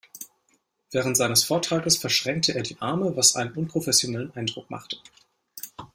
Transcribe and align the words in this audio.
Während 0.89 1.15
seines 1.15 1.43
Vortrages 1.43 1.95
verschränkte 1.97 2.55
er 2.55 2.63
die 2.63 2.75
Arme, 2.81 3.15
was 3.15 3.35
einen 3.35 3.51
unprofessionellen 3.53 4.33
Eindruck 4.35 4.67
machte. 4.71 4.97